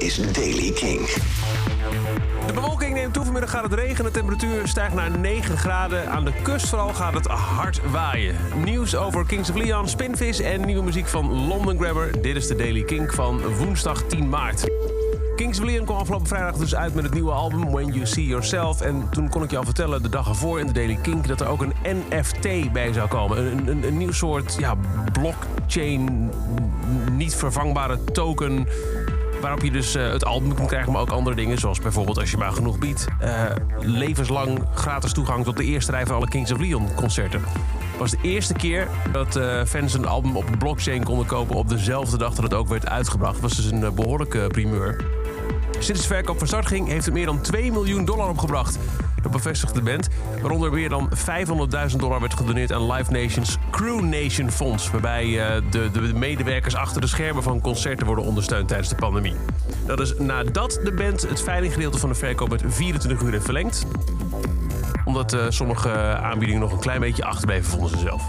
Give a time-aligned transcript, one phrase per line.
[0.00, 1.06] is Daily King.
[2.46, 3.24] De bewolking neemt toe.
[3.24, 4.04] Vanmiddag gaat het regenen.
[4.04, 6.10] De temperatuur stijgt naar 9 graden.
[6.10, 8.36] Aan de kust vooral gaat het hard waaien.
[8.64, 12.22] Nieuws over Kings of Leon, Spinvis en nieuwe muziek van London Grabber.
[12.22, 14.64] Dit is de Daily King van woensdag 10 maart.
[15.36, 18.26] Kings of Leon kwam afgelopen vrijdag dus uit met het nieuwe album When You See
[18.26, 18.80] Yourself.
[18.80, 21.28] En toen kon ik je al vertellen, de dag ervoor in de Daily Kink...
[21.28, 23.38] dat er ook een NFT bij zou komen.
[23.38, 24.76] Een, een, een nieuw soort ja,
[25.12, 26.30] blockchain,
[27.12, 28.66] niet vervangbare token...
[29.40, 31.58] Waarop je dus uh, het album kunt krijgen, maar ook andere dingen.
[31.58, 33.44] Zoals bijvoorbeeld, als je maar genoeg biedt, uh,
[33.78, 37.40] levenslang gratis toegang tot de eerste rij van alle Kings of Leon concerten.
[37.40, 41.68] Het was de eerste keer dat uh, fans een album op blockchain konden kopen op
[41.68, 43.40] dezelfde dag dat het ook werd uitgebracht.
[43.40, 45.04] Was dus een behoorlijke primeur.
[45.78, 48.78] Sinds de verkoop van start ging, heeft het meer dan 2 miljoen dollar opgebracht.
[49.22, 50.08] Dat bevestigt de band.
[50.40, 51.10] Waaronder meer dan
[51.90, 54.90] 500.000 dollar werd gedoneerd aan Live Nations Crew Nation Fonds.
[54.90, 59.34] Waarbij uh, de, de, medewerkers achter de schermen van concerten worden ondersteund tijdens de pandemie.
[59.86, 63.86] Dat is nadat de band het veilinggedeelte van de verkoop met 24 uur heeft verlengd.
[65.04, 68.22] Omdat uh, sommige aanbiedingen nog een klein beetje achterbleven, vonden ze zelf.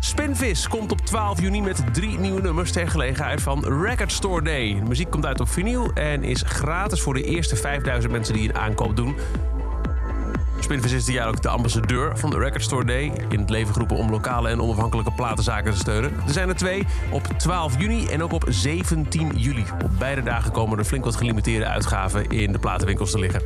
[0.00, 4.74] Spinvis komt op 12 juni met drie nieuwe nummers ter gelegenheid van Record Store Day.
[4.74, 8.48] De muziek komt uit op vinyl en is gratis voor de eerste 5000 mensen die
[8.48, 9.16] een aankoop doen.
[10.60, 13.12] Spinvis is dit jaar ook de ambassadeur van de Record Store Day.
[13.28, 16.12] In het leven geroepen om lokale en onafhankelijke platenzaken te steunen.
[16.26, 19.64] Er zijn er twee, op 12 juni en ook op 17 juli.
[19.84, 23.42] Op beide dagen komen er flink wat gelimiteerde uitgaven in de platenwinkels te liggen.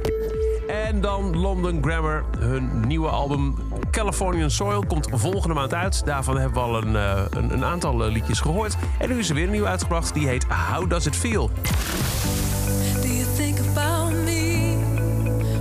[0.69, 2.25] En dan London Grammar.
[2.39, 3.55] Hun nieuwe album
[3.91, 6.05] Californian Soil komt volgende maand uit.
[6.05, 8.77] Daarvan hebben we al een, uh, een, een aantal uh, liedjes gehoord.
[8.99, 10.15] En nu is er weer een nieuw uitgebracht.
[10.15, 11.51] Die heet How Does It Feel?
[13.03, 14.75] Do you think about me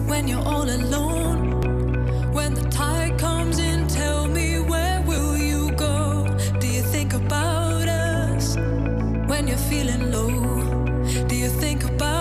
[0.05, 1.08] when you're all alone?
[9.99, 11.27] You're feeling low?
[11.27, 12.18] Do you think about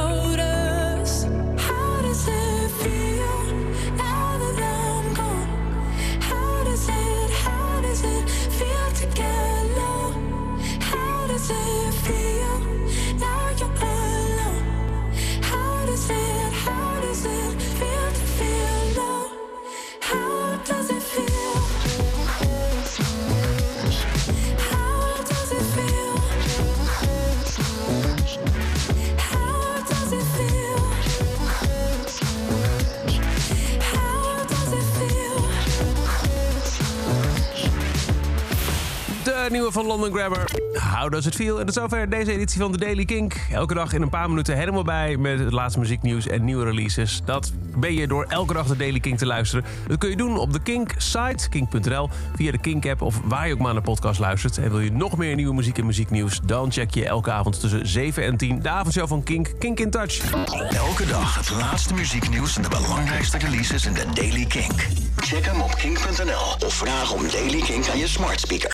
[39.51, 40.45] Nieuwe van London Grabber.
[40.73, 41.61] How does it feel?
[41.61, 43.37] En tot zover deze editie van de Daily Kink.
[43.53, 47.21] Elke dag in een paar minuten helemaal bij met het laatste muzieknieuws en nieuwe releases.
[47.25, 49.65] Dat ben je door elke dag de Daily Kink te luisteren.
[49.87, 53.47] Dat kun je doen op de Kink site, kink.nl, via de Kink app of waar
[53.47, 54.59] je ook maar naar de podcast luistert.
[54.59, 56.41] En wil je nog meer nieuwe muziek en muzieknieuws?
[56.45, 59.91] Dan check je elke avond tussen 7 en 10 de avondshow van Kink, Kink in
[59.91, 60.33] Touch.
[60.71, 64.87] Elke dag het laatste muzieknieuws en de belangrijkste releases in de Daily Kink.
[65.17, 68.67] Check hem op kink.nl of vraag om Daily Kink aan je smart speaker.